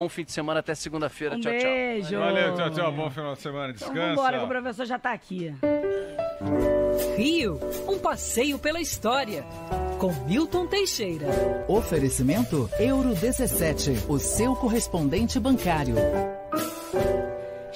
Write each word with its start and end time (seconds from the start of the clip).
Bom 0.00 0.08
fim 0.08 0.22
de 0.22 0.30
semana 0.30 0.60
até 0.60 0.76
segunda-feira. 0.76 1.34
Um 1.34 1.40
tchau, 1.40 1.50
beijo. 1.50 2.10
tchau. 2.10 2.20
Valeu, 2.20 2.54
tchau, 2.54 2.70
tchau. 2.70 2.92
Bom 2.92 3.10
final 3.10 3.34
de 3.34 3.40
semana. 3.42 3.72
Então 3.74 3.88
Descansa. 3.88 4.14
vambora 4.14 4.38
que 4.38 4.44
o 4.44 4.48
professor 4.48 4.86
já 4.86 4.96
tá 4.96 5.12
aqui. 5.12 5.52
Rio, 7.16 7.58
um 7.88 7.98
passeio 7.98 8.60
pela 8.60 8.80
história. 8.80 9.42
Com 9.98 10.12
Milton 10.24 10.68
Teixeira. 10.68 11.26
Oferecimento 11.66 12.70
Euro 12.78 13.12
17, 13.12 14.04
o 14.08 14.20
seu 14.20 14.54
correspondente 14.54 15.40
bancário. 15.40 15.96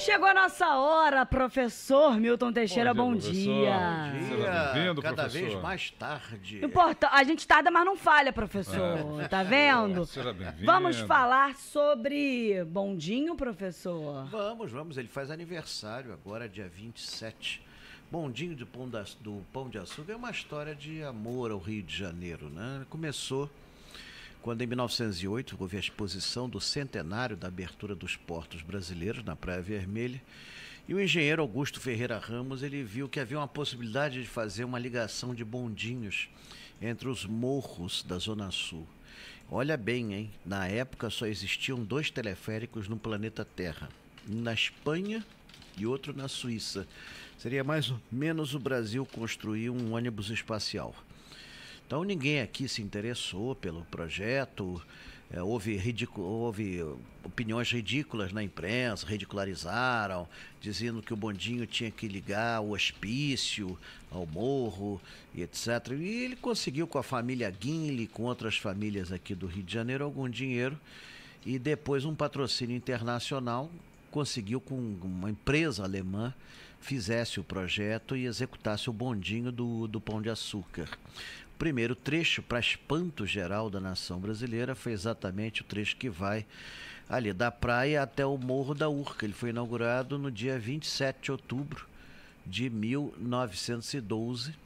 Chegou 0.05 0.27
a 0.27 0.35
nossa 0.35 0.67
hora, 0.77 1.25
professor 1.25 2.19
Milton 2.19 2.53
Teixeira, 2.53 2.93
bom, 2.93 3.13
Bom 3.13 3.17
dia, 3.17 3.31
dia. 3.33 4.71
bem-vindo, 4.73 5.01
cada 5.01 5.23
professor. 5.25 5.49
vez 5.51 5.63
mais 5.63 5.91
tarde. 5.93 6.65
Importa, 6.65 7.09
a 7.13 7.23
gente 7.23 7.47
tarda, 7.47 7.71
mas 7.71 7.85
não 7.85 7.97
falha, 7.97 8.33
professor. 8.33 8.99
Tá 9.31 9.43
vendo? 9.43 10.05
Seja 10.07 10.33
bem-vindo. 10.33 10.67
Vamos 10.67 10.99
falar 11.01 11.55
sobre 11.57 12.65
bondinho, 12.65 13.37
professor. 13.37 14.25
Vamos, 14.27 14.73
vamos, 14.73 14.97
ele 14.99 15.09
faz 15.09 15.31
aniversário 15.31 16.13
agora, 16.13 16.49
dia 16.49 16.69
27. 16.69 17.63
Bondinho 18.11 18.57
do 18.57 18.67
Pão, 18.67 18.89
da- 18.89 19.05
do 19.21 19.43
Pão 19.53 19.69
de 19.69 19.79
Açúcar 19.79 20.13
é 20.13 20.17
uma 20.17 20.31
história 20.31 20.75
de 20.75 21.03
amor 21.03 21.51
ao 21.51 21.59
Rio 21.59 21.83
de 21.83 21.97
Janeiro, 21.97 22.51
né? 22.51 22.85
Começou 22.91 23.49
quando 24.43 24.61
em 24.63 24.67
1908 24.67 25.57
houve 25.59 25.77
a 25.77 25.81
exposição 25.81 26.49
do 26.49 26.61
centenário 26.61 27.37
da 27.37 27.47
abertura 27.47 27.95
dos 27.95 28.17
portos 28.17 28.61
brasileiros 28.61 29.25
na 29.25 29.37
Praia 29.37 29.63
Vermelha. 29.63 30.21
E 30.89 30.93
o 30.93 31.01
engenheiro 31.01 31.41
Augusto 31.41 31.81
Ferreira 31.81 32.19
Ramos, 32.19 32.65
ele 32.65 32.83
viu 32.83 33.09
que 33.09 33.21
havia 33.21 33.39
uma 33.39 33.47
possibilidade 33.47 34.21
de 34.21 34.29
fazer 34.29 34.65
uma 34.65 34.81
ligação 34.81 35.33
de 35.33 35.45
bondinhos 35.45 36.29
entre 36.81 37.09
os 37.09 37.25
morros 37.25 38.03
da 38.03 38.19
Zona 38.19 38.51
Sul. 38.51 38.85
Olha 39.49 39.77
bem, 39.77 40.13
hein? 40.13 40.31
Na 40.45 40.67
época 40.67 41.09
só 41.09 41.27
existiam 41.27 41.79
dois 41.85 42.11
teleféricos 42.11 42.89
no 42.89 42.97
planeta 42.97 43.45
Terra, 43.45 43.89
um 44.29 44.41
na 44.41 44.53
Espanha 44.53 45.25
e 45.79 45.87
outro 45.87 46.13
na 46.17 46.27
Suíça. 46.27 46.89
Seria 47.39 47.63
mais 47.63 47.91
ou 47.91 48.01
menos 48.11 48.55
o 48.55 48.59
Brasil 48.59 49.07
construir 49.07 49.71
um 49.71 49.95
ônibus 49.95 50.31
espacial. 50.31 50.95
Então 51.93 52.05
ninguém 52.05 52.41
aqui 52.41 52.67
se 52.69 52.81
interessou 52.81 53.55
pelo 53.55 53.85
projeto, 53.85 54.81
é, 55.31 55.43
houve, 55.43 55.79
houve 56.17 56.83
opiniões 57.23 57.71
ridículas 57.71 58.33
na 58.33 58.43
imprensa, 58.43 59.07
ridicularizaram, 59.07 60.27
dizendo 60.59 61.03
que 61.03 61.13
o 61.13 61.17
bondinho 61.19 61.67
tinha 61.67 61.91
que 61.91 62.09
ligar 62.09 62.63
o 62.63 62.71
hospício 62.71 63.79
ao 64.11 64.25
morro 64.25 64.99
e 65.35 65.43
etc. 65.43 65.91
E 65.91 66.25
ele 66.25 66.35
conseguiu 66.35 66.87
com 66.87 66.97
a 66.97 67.03
família 67.03 67.51
Guinle, 67.51 68.07
com 68.07 68.23
outras 68.23 68.57
famílias 68.57 69.13
aqui 69.13 69.35
do 69.35 69.47
Rio 69.47 69.63
de 69.63 69.75
Janeiro, 69.75 70.03
algum 70.03 70.31
dinheiro 70.31 70.81
e 71.45 71.59
depois 71.59 72.07
um 72.07 72.15
patrocínio 72.15 72.75
internacional 72.75 73.71
conseguiu 74.11 74.63
com 74.63 74.77
uma 75.03 75.31
empresa 75.31 75.85
alemã 75.85 76.33
fizesse 76.81 77.39
o 77.39 77.45
projeto 77.45 78.17
e 78.17 78.25
executasse 78.25 78.91
o 78.91 78.93
bondinho 78.93 79.53
do, 79.53 79.87
do 79.87 80.01
Pão 80.01 80.21
de 80.21 80.29
Açúcar. 80.29 80.89
Primeiro 81.63 81.95
trecho, 81.95 82.43
para 82.43 82.59
espanto 82.59 83.25
geral 83.25 83.71
da 83.71 83.79
nação 83.79 84.19
brasileira, 84.19 84.75
foi 84.75 84.91
exatamente 84.91 85.61
o 85.61 85.65
trecho 85.65 85.97
que 85.97 86.11
vai 86.11 86.45
ali 87.09 87.33
da 87.33 87.53
praia 87.53 88.03
até 88.03 88.27
o 88.27 88.37
Morro 88.37 88.75
da 88.75 88.89
Urca. 88.89 89.25
Ele 89.25 89.33
foi 89.33 89.51
inaugurado 89.51 90.19
no 90.19 90.29
dia 90.29 90.59
27 90.59 91.23
de 91.23 91.31
outubro 91.31 91.87
de 92.45 92.69
1912 92.69 94.57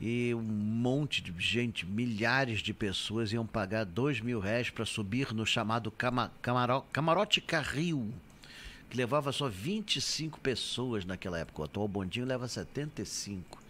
e 0.00 0.34
um 0.34 0.40
monte 0.40 1.20
de 1.20 1.30
gente, 1.38 1.84
milhares 1.84 2.60
de 2.60 2.72
pessoas 2.72 3.30
iam 3.30 3.46
pagar 3.46 3.84
dois 3.84 4.18
mil 4.18 4.40
reais 4.40 4.70
para 4.70 4.86
subir 4.86 5.34
no 5.34 5.44
chamado 5.44 5.90
cama, 5.90 6.32
camaro, 6.40 6.80
Camarote 6.90 7.42
Carril, 7.42 8.10
que 8.88 8.96
levava 8.96 9.30
só 9.30 9.46
25 9.46 10.40
pessoas 10.40 11.04
naquela 11.04 11.38
época. 11.38 11.60
O 11.60 11.64
atual 11.66 11.86
bondinho 11.86 12.24
leva 12.24 12.48
75. 12.48 13.63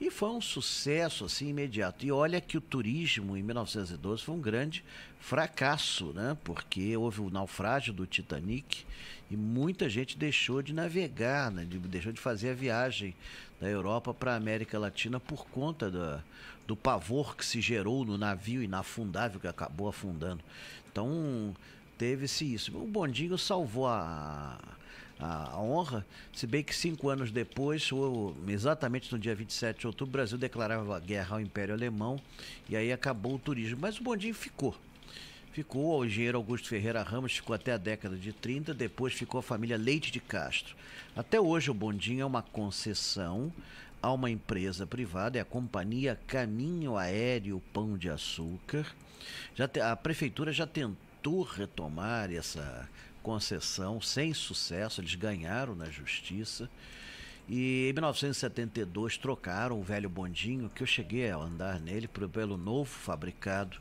E 0.00 0.10
foi 0.10 0.30
um 0.30 0.40
sucesso 0.40 1.26
assim 1.26 1.48
imediato. 1.48 2.06
E 2.06 2.10
olha 2.10 2.40
que 2.40 2.56
o 2.56 2.60
turismo 2.60 3.36
em 3.36 3.42
1912 3.42 4.22
foi 4.22 4.34
um 4.34 4.40
grande 4.40 4.82
fracasso, 5.20 6.06
né? 6.14 6.36
Porque 6.42 6.96
houve 6.96 7.20
o 7.20 7.28
naufrágio 7.28 7.92
do 7.92 8.06
Titanic 8.06 8.84
e 9.30 9.36
muita 9.36 9.90
gente 9.90 10.16
deixou 10.16 10.62
de 10.62 10.72
navegar, 10.72 11.50
né? 11.50 11.66
de- 11.66 11.78
deixou 11.78 12.12
de 12.12 12.20
fazer 12.20 12.50
a 12.50 12.54
viagem 12.54 13.14
da 13.60 13.68
Europa 13.68 14.14
para 14.14 14.32
a 14.32 14.36
América 14.36 14.78
Latina 14.78 15.20
por 15.20 15.46
conta 15.48 15.90
da, 15.90 16.22
do 16.66 16.74
pavor 16.74 17.36
que 17.36 17.44
se 17.44 17.60
gerou 17.60 18.02
no 18.04 18.16
navio 18.16 18.62
inafundável 18.62 19.38
que 19.38 19.46
acabou 19.46 19.86
afundando. 19.86 20.42
Então 20.90 21.54
teve-se 21.98 22.54
isso. 22.54 22.74
O 22.74 22.86
bondinho 22.86 23.36
salvou 23.36 23.86
a, 23.86 24.58
a, 25.20 25.50
a 25.54 25.60
honra, 25.60 26.06
se 26.32 26.46
bem 26.46 26.62
que 26.62 26.74
cinco 26.74 27.08
anos 27.08 27.30
depois, 27.30 27.90
o- 27.92 28.34
exatamente 28.48 29.12
no 29.12 29.18
dia 29.18 29.34
27 29.34 29.80
de 29.80 29.86
outubro, 29.86 30.10
o 30.10 30.12
Brasil 30.12 30.38
declarava 30.38 30.98
guerra 31.00 31.36
ao 31.36 31.40
Império 31.40 31.74
Alemão 31.74 32.18
e 32.68 32.76
aí 32.76 32.92
acabou 32.92 33.34
o 33.34 33.38
turismo. 33.38 33.78
Mas 33.80 33.98
o 33.98 34.02
bondinho 34.02 34.34
ficou. 34.34 34.74
Ficou 35.52 35.98
o 35.98 36.04
engenheiro 36.04 36.38
Augusto 36.38 36.68
Ferreira 36.68 37.02
Ramos, 37.02 37.32
ficou 37.32 37.54
até 37.54 37.72
a 37.72 37.76
década 37.76 38.16
de 38.16 38.32
30, 38.32 38.72
depois 38.72 39.12
ficou 39.14 39.40
a 39.40 39.42
família 39.42 39.76
Leite 39.76 40.12
de 40.12 40.20
Castro. 40.20 40.76
Até 41.16 41.40
hoje 41.40 41.70
o 41.70 41.74
bondinho 41.74 42.22
é 42.22 42.24
uma 42.24 42.40
concessão 42.42 43.52
a 44.00 44.12
uma 44.12 44.30
empresa 44.30 44.86
privada, 44.86 45.36
é 45.38 45.40
a 45.40 45.44
Companhia 45.44 46.18
Caminho 46.26 46.96
Aéreo 46.96 47.60
Pão 47.72 47.98
de 47.98 48.08
Açúcar. 48.08 48.86
Já 49.56 49.66
te- 49.68 49.80
a 49.80 49.94
prefeitura 49.96 50.52
já 50.52 50.66
tentou 50.66 51.42
retomar 51.42 52.32
essa 52.32 52.88
concessão 53.22 54.00
sem 54.00 54.34
sucesso, 54.34 55.00
eles 55.00 55.14
ganharam 55.14 55.74
na 55.74 55.86
justiça. 55.86 56.68
E 57.48 57.88
em 57.88 57.92
1972 57.92 59.16
trocaram 59.18 59.80
o 59.80 59.82
velho 59.82 60.08
bondinho, 60.08 60.70
que 60.70 60.82
eu 60.82 60.86
cheguei 60.86 61.30
a 61.30 61.36
andar 61.36 61.80
nele, 61.80 62.06
pelo 62.06 62.56
novo 62.56 62.90
fabricado 62.90 63.78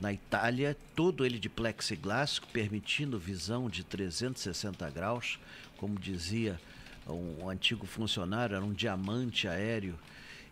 na 0.00 0.12
Itália, 0.12 0.76
todo 0.94 1.24
ele 1.24 1.38
de 1.38 1.48
plexiglass, 1.48 2.38
permitindo 2.38 3.18
visão 3.18 3.68
de 3.68 3.84
360 3.84 4.88
graus, 4.90 5.38
como 5.76 5.98
dizia 5.98 6.60
um 7.06 7.48
antigo 7.48 7.86
funcionário, 7.86 8.56
era 8.56 8.64
um 8.64 8.72
diamante 8.72 9.46
aéreo. 9.46 9.98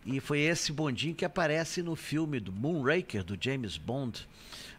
E 0.04 0.18
foi 0.20 0.40
esse 0.40 0.72
bondinho 0.72 1.14
que 1.14 1.24
aparece 1.24 1.82
no 1.82 1.94
filme 1.94 2.40
do 2.40 2.52
Moonraker, 2.52 3.22
do 3.22 3.38
James 3.40 3.76
Bond. 3.76 4.26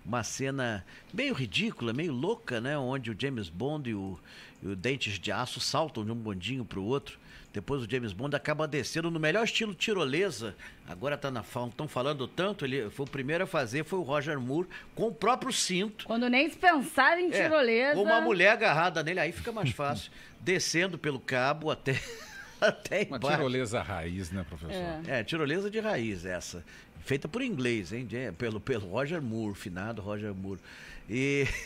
Uma 0.05 0.21
cena 0.21 0.85
meio 1.13 1.33
ridícula, 1.33 1.93
meio 1.93 2.11
louca, 2.11 2.59
né? 2.59 2.77
Onde 2.77 3.09
o 3.09 3.15
James 3.17 3.47
Bond 3.47 3.89
e 3.89 3.95
o, 3.95 4.19
e 4.61 4.67
o 4.67 4.75
Dentes 4.75 5.17
de 5.17 5.31
Aço 5.31 5.61
saltam 5.61 6.03
de 6.03 6.11
um 6.11 6.15
bondinho 6.15 6.65
para 6.65 6.79
o 6.79 6.83
outro. 6.83 7.17
Depois 7.53 7.83
o 7.83 7.89
James 7.89 8.11
Bond 8.11 8.35
acaba 8.35 8.67
descendo 8.67 9.11
no 9.11 9.19
melhor 9.19 9.43
estilo 9.45 9.73
tirolesa. 9.75 10.55
Agora 10.87 11.15
tá 11.15 11.29
na 11.29 11.41
estão 11.41 11.87
falando 11.87 12.27
tanto, 12.27 12.65
ele 12.65 12.89
foi 12.89 13.05
o 13.05 13.09
primeiro 13.09 13.43
a 13.43 13.47
fazer, 13.47 13.85
foi 13.85 13.99
o 13.99 14.01
Roger 14.01 14.39
Moore 14.39 14.67
com 14.95 15.07
o 15.07 15.13
próprio 15.13 15.53
cinto. 15.53 16.03
Quando 16.05 16.27
nem 16.27 16.49
se 16.49 16.57
pensar 16.57 17.17
em 17.19 17.31
É, 17.31 17.43
tirolesa. 17.43 17.93
com 17.93 18.01
uma 18.03 18.19
mulher 18.19 18.49
agarrada 18.53 19.03
nele, 19.03 19.19
aí 19.19 19.31
fica 19.31 19.51
mais 19.51 19.69
fácil. 19.69 20.11
descendo 20.41 20.97
pelo 20.97 21.19
cabo 21.19 21.69
até 21.69 21.93
até 22.69 23.03
Uma 23.03 23.17
embaixo. 23.17 23.37
tirolesa 23.37 23.81
raiz, 23.81 24.31
né, 24.31 24.45
professor? 24.47 24.73
É. 25.07 25.19
É, 25.19 25.23
tirolesa 25.23 25.69
de 25.69 25.79
raiz 25.79 26.25
essa. 26.25 26.63
Feita 27.05 27.27
por 27.27 27.41
inglês, 27.41 27.91
hein? 27.91 28.05
de- 28.05 28.31
Pelo, 28.33 28.59
pelo 28.61 28.87
Roger 28.87 29.21
Moore, 29.21 29.55
finado 29.55 30.01
Roger 30.01 30.33
Moore. 30.33 30.59
E. 31.09 31.45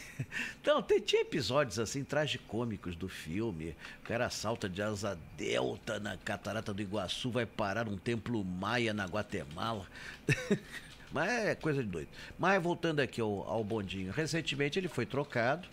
Então, 0.59 0.81
tem- 0.81 0.99
tinha 0.99 1.21
episódios 1.21 1.77
assim, 1.77 2.03
tragicômicos 2.03 2.95
do 2.95 3.07
filme. 3.07 3.75
O 4.01 4.07
cara 4.07 4.29
salta 4.31 4.67
de 4.67 4.81
asa 4.81 5.17
delta 5.37 5.99
na 5.99 6.17
catarata 6.17 6.73
do 6.73 6.81
Iguaçu, 6.81 7.29
vai 7.29 7.45
parar 7.45 7.85
num 7.85 7.97
templo 7.97 8.43
maia 8.43 8.93
na 8.95 9.05
Guatemala. 9.05 9.85
Mas 11.13 11.29
é 11.29 11.55
coisa 11.55 11.81
de 11.83 11.87
doido. 11.89 12.09
Mas 12.37 12.61
voltando 12.61 12.99
aqui 12.99 13.21
ao, 13.21 13.47
ao 13.47 13.63
bondinho. 13.63 14.11
Recentemente 14.11 14.77
ele 14.79 14.87
foi 14.89 15.05
trocado, 15.05 15.67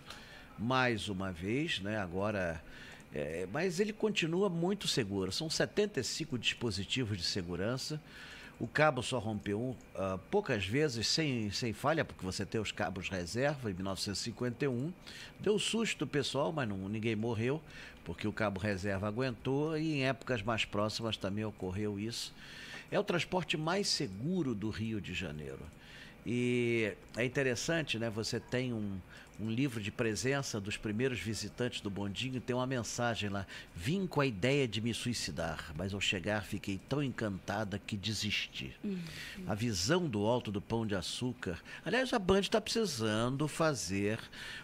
mais 0.57 1.09
uma 1.09 1.31
vez, 1.31 1.79
né? 1.79 1.97
Agora. 1.97 2.61
É, 3.15 3.47
mas 3.49 3.79
ele 3.79 3.93
continua 3.93 4.49
muito 4.49 4.89
seguro. 4.89 5.31
São 5.31 5.49
75 5.49 6.37
dispositivos 6.37 7.17
de 7.17 7.23
segurança. 7.23 8.01
O 8.59 8.67
cabo 8.67 9.01
só 9.01 9.19
rompeu 9.19 9.57
um, 9.57 9.75
ah, 9.95 10.19
poucas 10.29 10.65
vezes 10.65 11.07
sem, 11.07 11.49
sem 11.49 11.71
falha, 11.71 12.03
porque 12.03 12.25
você 12.25 12.45
tem 12.45 12.59
os 12.59 12.73
cabos 12.73 13.07
reserva 13.07 13.71
em 13.71 13.73
1951. 13.73 14.91
Deu 15.39 15.57
susto 15.57 16.05
pessoal, 16.05 16.51
mas 16.51 16.67
não, 16.67 16.89
ninguém 16.89 17.15
morreu, 17.15 17.61
porque 18.03 18.27
o 18.27 18.33
cabo 18.33 18.59
reserva 18.59 19.07
aguentou 19.07 19.77
e 19.77 19.99
em 19.99 20.05
épocas 20.05 20.41
mais 20.41 20.65
próximas 20.65 21.15
também 21.15 21.45
ocorreu 21.45 21.97
isso. 21.97 22.33
É 22.91 22.99
o 22.99 23.03
transporte 23.03 23.55
mais 23.55 23.87
seguro 23.87 24.53
do 24.53 24.69
Rio 24.69 24.99
de 24.99 25.13
Janeiro. 25.13 25.61
E 26.25 26.91
é 27.15 27.23
interessante, 27.23 27.97
né? 27.97 28.09
Você 28.09 28.39
tem 28.39 28.73
um, 28.73 28.99
um 29.39 29.49
livro 29.49 29.81
de 29.81 29.91
presença 29.91 30.59
dos 30.61 30.77
primeiros 30.77 31.19
visitantes 31.19 31.81
do 31.81 31.89
bondinho, 31.89 32.39
tem 32.39 32.55
uma 32.55 32.65
mensagem 32.65 33.29
lá. 33.29 33.45
Vim 33.75 34.07
com 34.07 34.21
a 34.21 34.25
ideia 34.25 34.67
de 34.67 34.79
me 34.81 34.93
suicidar, 34.93 35.71
mas 35.77 35.93
ao 35.93 35.99
chegar 35.99 36.43
fiquei 36.43 36.79
tão 36.87 37.03
encantada 37.03 37.79
que 37.85 37.97
desisti. 37.97 38.73
A 39.47 39.53
visão 39.53 40.05
do 40.07 40.25
alto 40.25 40.51
do 40.51 40.61
Pão 40.61 40.85
de 40.87 40.95
Açúcar. 40.95 41.59
Aliás, 41.85 42.13
a 42.13 42.19
Band 42.19 42.39
está 42.41 42.61
precisando 42.61 43.47
fazer 43.47 44.19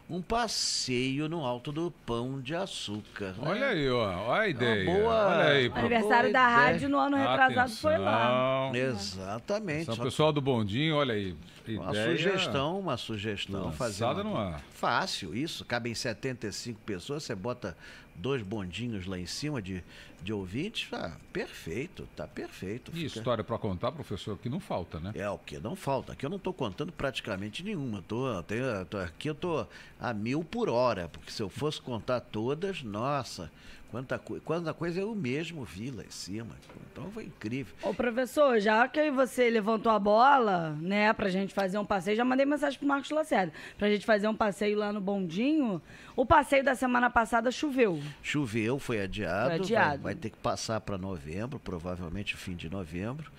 um 0.09 0.21
passeio 0.21 1.27
no 1.29 1.45
alto 1.45 1.71
do 1.71 1.91
Pão 2.05 2.39
de 2.41 2.55
Açúcar. 2.55 3.31
né? 3.33 3.37
Olha 3.49 3.67
aí, 3.67 3.89
ó. 3.89 4.05
Olha 4.27 4.41
a 4.41 4.47
ideia. 4.47 4.85
boa- 4.85 5.27
Olha 5.27 5.49
aí, 5.49 5.67
Uma 5.67 5.73
pro- 5.73 5.79
Aniversário 5.85 6.33
da 6.33 6.39
Boa 6.43 6.53
ideia. 6.53 6.67
rádio 6.73 6.89
no 6.89 6.97
ano 6.97 7.17
retrasado 7.17 7.71
foi 7.75 7.97
lá. 7.97 8.69
Atenção. 8.69 8.91
Exatamente. 9.23 9.85
Só 9.85 9.95
pessoal 10.03 10.31
do 10.33 10.41
bondinho, 10.41 10.95
olha 10.95 11.13
aí. 11.13 11.35
Uma 11.67 11.91
Ideia 11.91 12.17
sugestão, 12.17 12.79
uma 12.79 12.97
sugestão. 12.97 13.65
lançada 13.65 13.77
fazer 13.77 14.03
uma- 14.03 14.23
no 14.23 14.35
ar. 14.37 14.60
Fácil, 14.73 15.35
isso. 15.35 15.65
Cabem 15.65 15.93
75 15.93 16.79
pessoas, 16.81 17.23
você 17.23 17.35
bota 17.35 17.77
dois 18.15 18.41
bondinhos 18.41 19.05
lá 19.05 19.17
em 19.17 19.25
cima 19.25 19.61
de, 19.61 19.83
de 20.21 20.31
ouvintes. 20.33 20.87
Ah, 20.93 21.15
perfeito, 21.33 22.07
tá 22.15 22.27
perfeito. 22.27 22.91
E 22.93 23.01
Fica- 23.07 23.17
história 23.19 23.43
pra 23.43 23.57
contar, 23.57 23.91
professor, 23.91 24.37
que 24.37 24.49
não 24.49 24.59
falta, 24.59 24.99
né? 24.99 25.11
É 25.15 25.29
o 25.29 25.37
que 25.37 25.57
não 25.57 25.75
falta. 25.75 26.13
Aqui 26.13 26.25
eu 26.25 26.29
não 26.29 26.37
estou 26.37 26.53
contando 26.53 26.91
praticamente 26.91 27.63
nenhuma. 27.63 28.03
Tô, 28.07 28.41
tenho- 28.43 28.85
tô- 28.85 28.97
aqui 28.97 29.29
eu 29.29 29.35
tô 29.35 29.65
a 29.99 30.13
mil 30.13 30.43
por 30.43 30.69
hora, 30.69 31.09
porque 31.09 31.31
se 31.31 31.41
eu 31.41 31.49
fosse 31.49 31.81
contar 31.81 32.19
todas, 32.21 32.83
nossa, 32.83 33.51
quanta, 33.89 34.19
quanta 34.19 34.73
coisa 34.73 34.99
eu 35.01 35.13
mesmo 35.15 35.63
vi 35.65 35.89
lá 35.91 36.03
em 36.03 36.09
cima. 36.11 36.55
Então 36.91 37.09
foi 37.11 37.25
incrível. 37.25 37.73
Ô, 37.83 37.93
professor, 37.93 38.59
já 38.59 38.87
que 38.87 39.09
você 39.11 39.49
levantou 39.49 39.91
a 39.91 39.99
bola, 39.99 40.71
né, 40.79 41.11
pra 41.13 41.29
gente 41.29 41.53
fazer 41.53 41.77
um 41.77 41.85
passeio, 41.85 42.15
já 42.17 42.25
mandei 42.25 42.45
mensagem 42.45 42.77
pro 42.77 42.87
Marcos 42.87 43.09
Lacerda, 43.11 43.51
pra 43.77 43.89
gente 43.89 44.05
fazer 44.05 44.27
um 44.27 44.35
passeio 44.35 44.77
lá 44.77 44.91
no 44.93 45.01
Bondinho. 45.01 45.81
O 46.15 46.25
passeio 46.25 46.63
da 46.63 46.75
semana 46.75 47.09
passada 47.09 47.49
choveu. 47.51 48.00
Choveu, 48.23 48.79
foi 48.79 49.01
adiado. 49.01 49.49
Foi 49.49 49.57
vai- 49.57 49.65
adiado. 49.65 50.03
Vai, 50.03 50.15
ter 50.15 50.29
que 50.29 50.37
passar 50.37 50.79
para 50.81 50.97
novembro, 50.97 51.59
provavelmente 51.59 52.35
fim 52.37 52.55
de 52.55 52.69
novembro. 52.69 53.31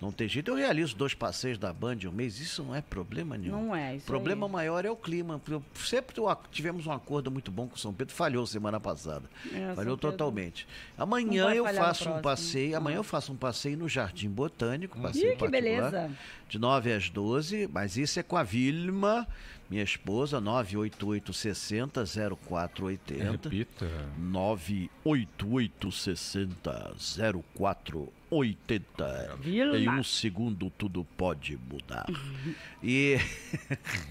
Não 0.00 0.10
tem 0.10 0.26
jeito. 0.28 0.50
Eu 0.50 0.54
realizo 0.56 0.96
dois 0.96 1.12
passeios 1.12 1.58
da 1.58 1.72
Band 1.72 1.96
em 2.02 2.06
um 2.06 2.12
mês, 2.12 2.40
isso 2.40 2.64
não 2.64 2.74
é 2.74 2.80
problema 2.80 3.36
nenhum. 3.36 3.52
Não 3.66 3.76
é, 3.76 3.96
isso 3.96 4.04
O 4.04 4.06
problema 4.06 4.46
aí. 4.46 4.52
maior 4.52 4.84
é 4.84 4.90
o 4.90 4.96
clima. 4.96 5.40
Eu- 5.48 5.62
Sempre 5.74 6.16
tivemos 6.50 6.86
um 6.86 6.92
acordo 6.92 7.30
muito 7.30 7.50
bom 7.50 7.68
com 7.68 7.76
São 7.76 7.92
Pedro, 7.92 8.14
falhou 8.14 8.46
semana 8.46 8.80
passada. 8.80 9.28
É, 9.52 9.74
falhou 9.74 9.96
totalmente. 9.98 10.66
Amanhã 10.96 11.52
eu 11.52 11.64
faço 11.66 12.08
um 12.08 12.22
passeio. 12.22 12.76
Amanhã 12.76 12.96
Ah. 12.96 13.00
eu 13.00 13.04
faço 13.04 13.32
um 13.32 13.36
passeio 13.36 13.76
no 13.76 13.88
Jardim 13.88 14.30
Botânico. 14.30 14.98
passeio 15.00 15.32
Ih, 15.32 15.36
que 15.36 15.48
beleza. 15.48 16.10
De 16.48 16.58
9 16.58 16.92
às 16.92 17.10
12, 17.10 17.68
mas 17.72 17.96
isso 17.96 18.18
é 18.18 18.22
com 18.22 18.36
a 18.36 18.42
Vilma, 18.42 19.26
minha 19.68 19.82
esposa, 19.84 20.40
988 20.40 21.32
60 21.32 22.04
0480. 22.06 23.30
Repita. 23.48 23.86
988600480. 28.30 29.36
Vilma. 29.40 29.78
Em 29.78 29.88
um 29.88 30.02
segundo 30.02 30.68
tudo 30.70 31.06
pode 31.16 31.56
mudar. 31.70 32.06
e 32.82 33.18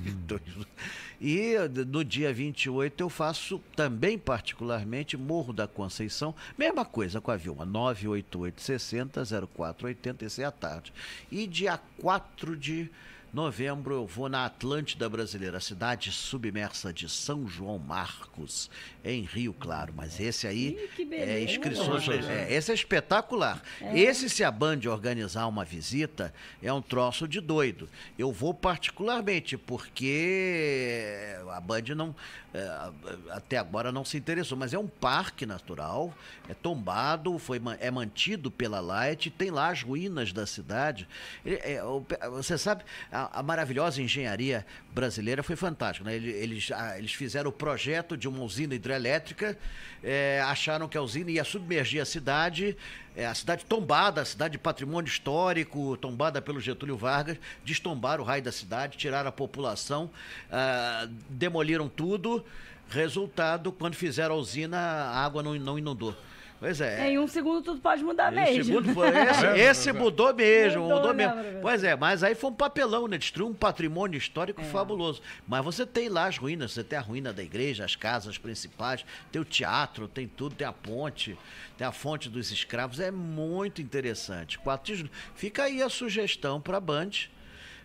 e 1.20 1.56
no 1.88 2.04
dia 2.04 2.32
28 2.34 3.02
eu 3.02 3.10
faço 3.10 3.62
também 3.76 4.18
particularmente 4.18 5.16
Morro 5.18 5.54
da 5.54 5.68
Conceição, 5.68 6.34
mesma 6.58 6.84
coisa 6.86 7.22
com 7.22 7.30
a 7.32 7.36
Vilma, 7.36 7.66
988600480, 7.66 10.24
esse 10.24 10.42
é 10.42 10.46
à 10.46 10.52
tarde. 10.52 10.94
E 11.32 11.46
dia 11.48 11.80
4 12.00 12.56
de 12.56 12.90
novembro 13.34 13.94
eu 13.94 14.08
vou 14.08 14.28
na 14.28 14.46
Atlântida 14.46 15.08
Brasileira, 15.08 15.58
a 15.58 15.62
cidade 15.62 16.12
submersa 16.12 16.92
de 16.92 17.08
São 17.08 17.48
João 17.48 17.78
Marcos, 17.78 18.70
em 19.04 19.24
Rio 19.24 19.54
Claro. 19.54 19.94
Mas 19.96 20.20
esse 20.20 20.48
aí 20.48 20.70
Ih, 20.70 20.88
que 20.96 21.02
é 21.04 21.06
beleza. 21.06 21.40
inscrições. 21.40 22.08
É, 22.28 22.54
esse 22.54 22.72
é 22.72 22.74
espetacular. 22.74 23.62
Esse, 23.94 24.30
se 24.30 24.44
a 24.44 24.52
Band 24.52 24.80
organizar 24.90 25.48
uma 25.48 25.64
visita, 25.64 26.34
é 26.62 26.72
um 26.72 26.82
troço 26.82 27.28
de 27.28 27.40
doido. 27.40 27.90
Eu 28.18 28.32
vou 28.32 28.54
particularmente, 28.54 29.58
porque 29.58 31.36
a 31.52 31.60
Band 31.60 31.84
não. 31.96 32.16
é, 32.54 32.92
até 33.32 33.58
agora 33.58 33.92
não 33.92 34.04
se 34.04 34.18
interessou, 34.18 34.58
mas 34.58 34.74
é 34.74 34.80
um 34.80 34.88
parque 34.88 35.46
natural, 35.46 36.14
é 36.48 36.54
tombado, 36.54 37.38
foi, 37.38 37.62
é 37.80 37.92
mantido 37.92 38.50
pela 38.50 38.80
Light, 38.80 39.30
tem 39.30 39.52
lá 39.52 39.70
as 39.70 39.84
ruínas 39.84 40.34
da 40.34 40.46
cidade. 40.46 41.08
É, 41.46 41.74
é, 41.74 42.30
você 42.30 42.58
sabe, 42.58 42.84
a, 43.20 43.40
a 43.40 43.44
maravilhosa 43.44 44.02
engenharia 44.02 44.66
brasileira 44.92 45.44
foi 45.44 45.56
fantástica. 45.56 46.10
Né? 46.10 46.16
Eles, 46.16 46.70
eles, 46.98 47.14
fizeram 47.14 47.50
o 47.50 47.54
projeto 47.54 48.16
de 48.16 48.28
uma 48.28 48.44
usina 48.44 48.76
hidrelétrica, 48.76 49.58
é, 50.04 50.42
acharam 50.46 50.88
que 50.88 50.98
a 50.98 51.02
usina 51.02 51.30
ia 51.32 51.44
submergir 51.44 52.02
a 52.02 52.06
cidade, 52.06 52.78
é, 53.16 53.26
a 53.26 53.34
cidade 53.34 53.66
tombada, 53.66 54.22
a 54.22 54.26
cidade 54.26 54.54
de 54.54 54.58
patrimônio 54.58 55.10
histórico, 55.10 55.98
tombada 55.98 56.42
pelo 56.42 56.60
Getúlio 56.60 56.96
Vargas, 56.96 57.38
destombaram 57.66 58.24
o 58.24 58.26
raio 58.26 58.44
da 58.44 58.52
cidade, 58.52 58.98
tiraram 58.98 59.30
a 59.30 59.34
população, 59.34 60.10
ah, 60.52 61.08
demoliram 61.30 61.90
tudo. 61.90 62.46
Resultado, 62.90 63.72
quando 63.72 63.94
fizeram 63.94 64.34
a 64.34 64.38
usina, 64.38 64.78
a 64.78 65.24
água 65.24 65.44
não, 65.44 65.54
não 65.56 65.78
inundou. 65.78 66.16
Pois 66.60 66.82
é. 66.82 67.10
Em 67.12 67.18
um 67.18 67.26
segundo 67.28 67.62
tudo 67.64 67.80
pode 67.80 68.04
mudar 68.04 68.34
E 68.34 68.36
mesmo. 68.36 68.64
segundo 68.66 68.94
foi 68.94 69.08
esse, 69.18 69.46
esse 69.62 69.92
mudou 69.94 70.34
mesmo, 70.34 70.82
Mudou, 70.82 70.98
mudou, 70.98 71.14
né, 71.14 71.26
mesmo. 71.26 71.34
professor? 71.42 71.62
Pois 71.62 71.84
é, 71.86 71.96
mas 71.96 72.22
aí 72.24 72.36
foi 72.36 72.50
um 72.50 72.54
papelão, 72.54 73.08
né? 73.08 73.18
Destruiu 73.18 73.48
um 73.50 73.54
patrimônio 73.54 74.18
histórico 74.18 74.60
É. 74.60 74.66
fabuloso. 74.66 75.22
Mas 75.48 75.64
você 75.64 75.86
tem 75.86 76.10
lá 76.10 76.26
as 76.26 76.38
ruínas, 76.38 76.74
você 76.74 76.84
tem 76.84 77.00
a 77.00 77.02
ruína 77.02 77.32
da 77.32 77.42
igreja, 77.42 77.86
as 77.86 77.96
casas 77.96 78.38
principais, 78.38 79.06
tem 79.32 79.42
o 79.42 79.46
teatro, 79.46 80.08
tem 80.08 80.28
tudo, 80.28 80.54
tem 80.54 80.68
a 80.68 80.74
ponte, 80.74 81.38
tem 81.78 81.88
a 81.88 81.92
fonte 81.94 82.28
dos 82.28 82.52
escravos, 82.52 83.00
é 83.00 83.10
muito 83.10 83.82
interessante. 83.82 84.60
4 84.60 84.86
de 84.94 85.00
julho. 85.00 85.12
Fica 85.36 85.64
aí 85.64 85.82
a 85.82 85.88
sugestão 85.90 86.60
para 86.60 86.76
a 86.78 86.82
Band 86.82 87.10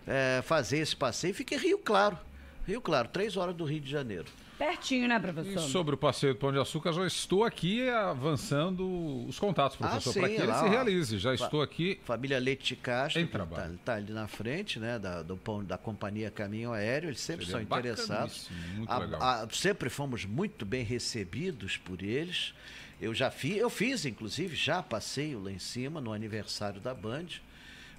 é, 0.07 0.43
fazer 0.43 0.79
esse 0.79 0.97
passeio, 0.97 1.33
fica 1.33 1.55
em 1.55 1.59
Rio 1.59 1.79
Claro. 1.79 2.19
Rio 2.67 2.81
Claro, 2.81 3.09
três 3.09 3.37
horas 3.37 3.55
do 3.55 3.65
Rio 3.65 3.81
de 3.81 3.91
Janeiro. 3.91 4.25
Pertinho, 4.57 5.09
né, 5.09 5.17
E 5.17 5.21
professor? 5.21 5.61
sobre 5.69 5.95
o 5.97 5.99
passeio 5.99 6.33
do 6.33 6.39
Pão 6.39 6.53
de 6.53 6.59
Açúcar, 6.59 6.93
já 6.93 7.05
estou 7.07 7.43
aqui 7.45 7.89
avançando 7.91 9.27
os 9.27 9.39
contatos, 9.39 9.77
professor, 9.77 10.11
Ah, 10.11 10.21
para 10.21 10.29
que 10.29 10.35
ele 10.37 10.47
lá, 10.47 10.59
se 10.61 10.65
ó. 10.65 10.69
realize. 10.69 11.19
Já 11.19 11.35
estou 11.35 11.61
aqui. 11.61 12.01
Família 12.05 12.39
Leite 12.39 12.75
Em 12.75 12.77
que 12.77 12.83
tá, 12.85 13.09
trabalho. 13.33 13.79
ali 13.87 14.13
na 14.13 14.27
frente, 14.29 14.79
né, 14.79 14.99
da, 14.99 15.23
do 15.23 15.37
pão, 15.37 15.63
da 15.65 15.77
companhia 15.77 16.31
Caminho 16.31 16.73
Aéreo, 16.73 17.09
eles 17.11 17.21
sempre 17.21 17.45
Seria 17.45 17.61
são 17.67 17.79
interessados. 17.79 18.49
muito 18.77 18.91
A- 18.91 18.99
legal. 18.99 19.23
a- 19.23 19.49
sempre 19.51 19.91
fomos 19.91 20.25
muito 20.25 20.65
bem 20.65 20.85
recebidos 20.85 21.77
por 21.77 22.03
eles. 22.03 22.55
Eu 23.01 23.13
já 23.13 23.31
fiz, 23.31 23.57
eu 23.59 23.69
fiz, 23.69 24.07
inclusive, 24.07 24.55
já 24.55 24.83
passeio 24.83 25.43
lá 25.43 25.51
em 25.51 25.59
cima 25.59 26.01
no 26.01 26.13
aniversário 26.13 26.81
da 26.81 26.95
Band. 26.95 27.27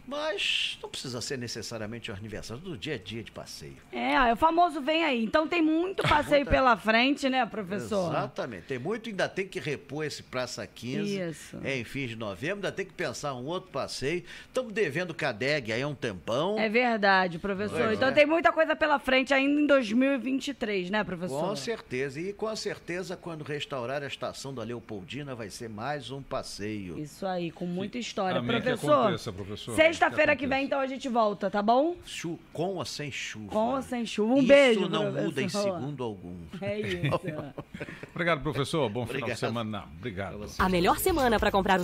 Mas 0.08 0.78
não 0.82 0.90
precisa 0.90 1.20
ser 1.22 1.38
necessariamente 1.38 2.12
o 2.12 2.14
aniversário 2.14 2.62
do 2.62 2.78
dia 2.78 2.96
a 2.96 2.98
dia 2.98 3.24
de 3.24 3.32
passeio. 3.32 3.78
É, 3.92 4.32
o 4.32 4.36
famoso 4.36 4.82
vem 4.82 5.04
aí. 5.04 5.24
Então 5.24 5.48
tem 5.48 5.62
muito 5.62 6.04
passeio 6.04 6.46
Muita- 6.46 6.52
pela 6.52 6.78
frente, 6.78 7.28
né, 7.30 7.46
professor? 7.46 8.12
Exatamente. 8.12 8.64
Tem 8.64 8.78
muito, 8.78 9.10
ainda 9.10 9.28
tem 9.28 9.48
que 9.48 9.60
repor 9.60 10.06
esse 10.06 10.22
Praça 10.24 10.66
15 10.68 11.20
Isso. 11.20 11.58
em 11.64 11.84
fins 11.84 12.10
de 12.10 12.16
novembro, 12.16 12.58
ainda 12.58 12.72
tem 12.72 12.86
que 12.86 12.94
pensar 12.94 13.34
um 13.34 13.46
outro 13.46 13.72
passeio. 13.72 14.24
Estamos 14.48 14.74
devendo 14.74 15.14
Cadeg 15.14 15.72
aí 15.72 15.82
há 15.82 15.88
um 15.88 15.96
tempão. 15.96 16.60
É 16.60 16.70
verdade, 16.70 17.40
professor. 17.40 17.80
Pois 17.80 17.94
então 17.98 18.10
é. 18.10 18.12
tem 18.12 18.26
muita 18.26 18.52
coisa 18.52 18.76
pela 18.76 19.00
frente 19.00 19.34
ainda 19.34 19.62
em 19.62 19.66
2023, 19.66 20.90
né, 20.90 21.04
professor? 21.04 21.50
Com 21.50 21.56
certeza. 21.56 22.20
E 22.20 22.34
com 22.34 22.56
certeza, 22.56 23.16
quando 23.16 23.44
restaurar 23.44 24.04
a 24.04 24.08
estação 24.08 24.54
da 24.54 24.64
Leopoldina, 24.64 25.34
vai 25.36 25.50
ser 25.50 25.70
mais 25.70 26.12
um 26.12 26.22
passeio. 26.22 27.00
Isso 27.00 27.26
aí, 27.26 27.52
com 27.52 27.66
muita 27.66 27.98
história. 27.98 28.40
Amém 28.40 28.58
que 28.58 28.64
professor, 28.64 28.92
aconteça, 28.92 29.34
professor. 29.34 29.76
Sexta-feira 29.96 30.36
que 30.36 30.46
vem, 30.48 30.66
então 30.66 30.80
a 30.80 30.88
gente 30.88 31.08
volta, 31.10 31.50
tá 31.50 31.62
bom? 31.62 31.96
Chu- 32.06 32.40
com 32.54 32.76
ou 32.76 32.86
sem 32.86 33.12
chuva. 33.12 33.52
Com 33.52 33.76
ou 33.76 33.82
sem 33.82 34.06
chuva. 34.06 34.34
Um 34.34 34.38
Isso 34.40 34.48
beijo, 34.48 34.90
não 34.90 35.06
muda 35.06 35.20
em 35.42 35.50
professor. 35.50 35.62
segundo 35.64 36.04
algum. 36.04 36.36
É 36.62 36.80
isso. 36.80 37.20
Obrigado, 38.14 38.42
professor. 38.42 38.90
Bom 38.90 39.06
final 39.06 39.18
de 39.18 39.24
Obrigado. 39.24 39.38
semana. 39.38 39.84
Obrigado. 39.98 40.46
A 40.58 40.70
melhor 40.70 40.98
semana 41.00 41.40
para 41.40 41.52
comprar 41.52 41.80
o 41.80 41.84